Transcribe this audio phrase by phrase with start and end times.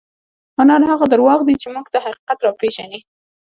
[0.57, 2.99] هنر هغه درواغ دي چې موږ ته حقیقت راپېژني.